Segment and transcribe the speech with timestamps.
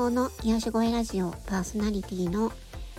[0.00, 2.50] 法の癒し声ラジオパーソナリティの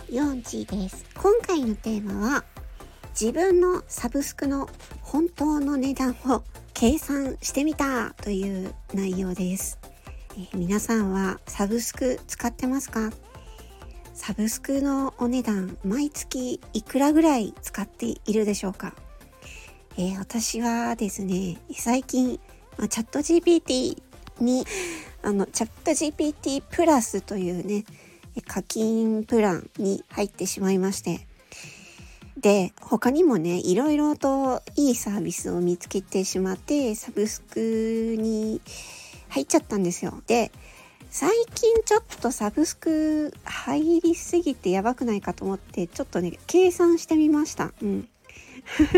[0.08, 1.04] ヨンチです。
[1.16, 2.44] 今回のテーマは
[3.20, 4.68] 自分のサブスクの
[5.00, 9.80] 本当の値段を計算してみたという内容です。
[10.38, 13.10] え皆さんはサブスク使ってますか？
[14.14, 18.94] サブスクのお値段毎月いくらぐらい使っているでしょうか、
[19.98, 22.38] えー、私はですね最近、
[22.78, 24.00] ま、チャット GPT
[24.38, 24.64] に
[25.22, 27.84] あのチャット GPT プラスというね
[28.46, 31.26] 課金プランに入ってしまいまして。
[32.38, 38.60] で他にもねいろいろといいサービスを見つけてしまってサブスクに
[39.28, 40.22] 入っちゃったんですよ。
[40.26, 40.50] で
[41.10, 47.72] 最近ちょっとサブスク入りすぎてやばくないかと思ってちょっとね計算してみました。
[47.82, 48.08] うん、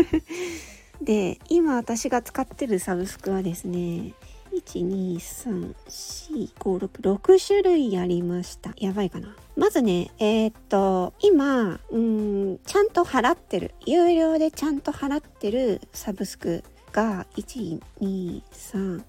[1.03, 4.13] で今私が使ってるサブスクはですね
[4.55, 8.71] 1234566種類ありました。
[8.77, 9.35] やばいかな。
[9.55, 13.73] まずねえー、っと今うんちゃんと払ってる。
[13.85, 19.03] 有料でちゃんと払ってるサブスクが123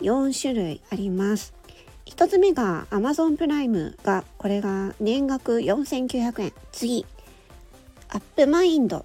[0.00, 1.54] 4種類あります。
[2.06, 6.52] 1つ目が Amazon プライムがこれが年額4900円。
[6.72, 7.04] 次
[8.08, 9.04] アップマインド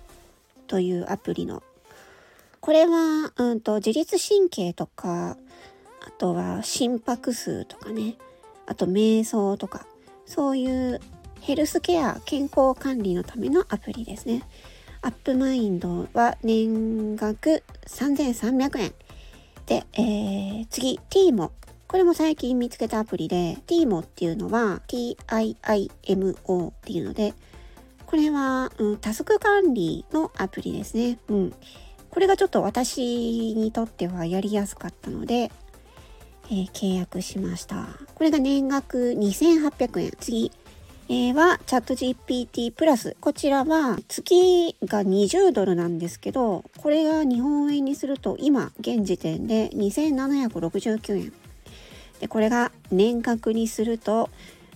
[0.68, 1.64] というアプリの。
[2.62, 5.36] これは、うんと、自律神経とか
[6.06, 8.16] あとは心拍数とかね。
[8.66, 9.86] あと瞑想とか。
[10.26, 11.02] そういう
[11.42, 14.44] ヘルスケア健康管理のためのアプリですね。
[15.02, 18.94] アップマインドは年額3300円。
[19.66, 21.52] で、えー、次 TMO
[21.88, 27.34] これも最近見つけたアプリで TIMO っていうのは TIIMO っていうので
[28.06, 31.18] これは、うん、タスク管理のアプリですね。
[31.30, 31.54] うん。
[32.10, 35.50] これがちょっと私にとってはやりやすかったので、
[36.52, 37.88] えー、契約しました。
[38.14, 40.12] これが年額2800円。
[40.20, 40.52] 次、
[41.10, 43.16] えー、はチャット GPT プラス。
[43.20, 51.34] こちらは月が20ドルなんですけど、これが日本円にすると今現時点で2769円。
[52.20, 54.30] でこれが年額にすると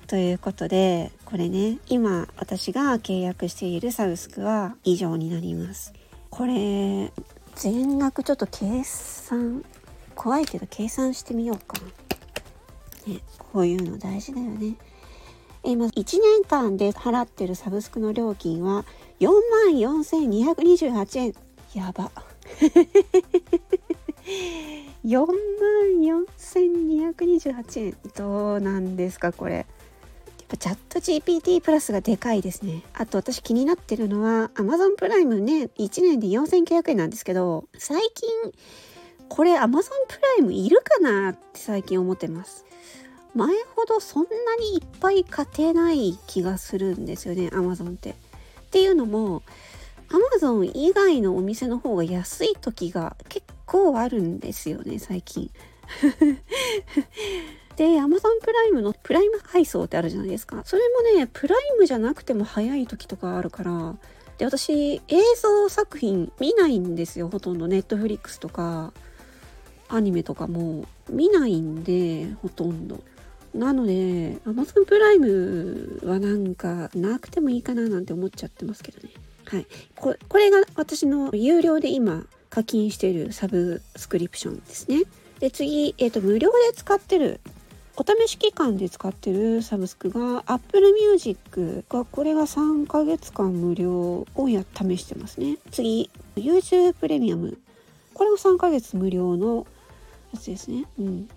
[0.08, 5.92] ということでこれね今私が契約しているサブスクは以上になります
[6.28, 7.12] これ
[7.56, 9.64] 全額ちょっと計算
[10.14, 13.20] 怖いけど計算してみようかね
[13.52, 14.76] こういうの大事だよね。
[15.62, 18.84] 今1年間で払ってるサブスクの料金は
[19.18, 21.34] 4万4228円。
[21.74, 22.10] やば。
[25.04, 25.34] 4万
[26.46, 27.96] 4228円。
[28.16, 29.66] どうなんですかこれ。
[30.50, 38.28] ぱチャット GPT プラスがでかいですねあと私気になってるのは Amazon プライムね1年で4900円なんですけど最近
[39.28, 42.64] これ Amazon プライムいるかなって最近思ってます
[43.34, 48.10] 前ほどそんなにいっぱい買ってない気がするんですよね Amazon って。
[48.10, 48.14] っ
[48.70, 49.42] ていうのも
[50.12, 55.50] アマゾン以外のお店の方が安い時が結構あるんですよね最近。
[57.76, 60.62] で、アマゾンプライムのプライム配送ってあるじゃないですか。
[60.64, 60.82] それ
[61.14, 63.97] もね、プライムじゃなくても早い時とかあるから、
[64.38, 65.00] で、私、映
[65.41, 67.69] 像作品見ないんですよ、ほとんど。
[67.69, 68.92] ネットフリックスとか、
[69.88, 73.03] アニメとかも見ないんで、ほとんど。
[73.54, 79.12] なので、アマゾンプライムはなんかなくてもいいかななんて思っちゃってますけどね。
[79.44, 79.66] はい。
[79.97, 85.03] これが私の有料で今課金しているサブスクリプションですね。
[85.41, 87.41] で、次、えっ、ー、と、無料で使ってる、
[88.00, 95.58] お試し期間で使ってるサブスクが Apple Music が、これが3ヶ月間無料をや、試してますね。
[95.70, 97.58] 次、YouTube プレミアム。
[98.14, 99.66] これも3ヶ月無料の
[100.32, 100.86] やつですね。
[100.98, 101.28] うん。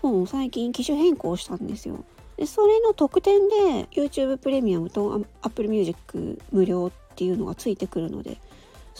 [0.00, 2.06] iPhone を最近機種変更したんですよ。
[2.38, 8.38] でそれの特典で YouTube プレミアムと Apple Music 無料っていうのがついてくるので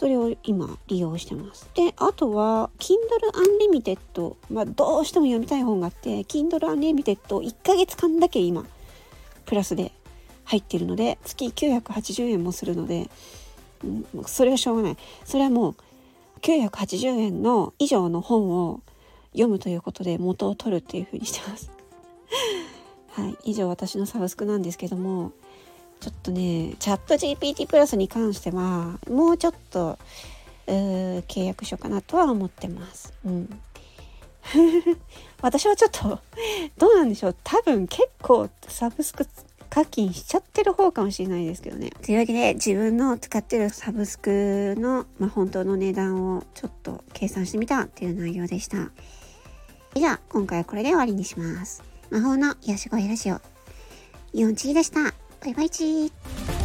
[0.01, 1.69] それを今利用してます。
[1.75, 2.97] であとは Kindle
[3.71, 8.65] Unlimited まあどうしても読みたい本があって Kindle Unlimited1 ヶ月間だけ今
[9.45, 9.93] プラスで
[10.45, 13.11] 入ってるので月980円もするので、
[13.85, 14.97] うん、それはしょうがない。
[15.27, 15.77] それはもう
[16.41, 18.81] 980円の以上の本を
[19.33, 21.71] 読むということで元を取るっていう風にしてます。
[23.11, 25.33] はい、以上私のサブスクなんですけども
[26.01, 29.99] ちょっとねチャット GPT プラスに関してはもうちょっと
[30.67, 33.13] 契約しようかなとは思ってます。
[33.25, 33.61] うん
[35.43, 36.19] 私はちょっと
[36.79, 39.27] どうなんでしょう多分結構サブスク
[39.69, 41.91] 課金しちゃってる方かもしれないですけどね。
[42.03, 48.91] というわけで自分の使ってるサブスクの、まあ、本当の値段をちょっと計算してみたっていう内容でした。
[49.95, 51.83] じゃあ今回はこれで終わりにします。
[52.11, 53.41] 魔法の癒し声ラジオ。
[54.33, 55.20] イオンチーでした。
[55.41, 56.60] バイバイチー。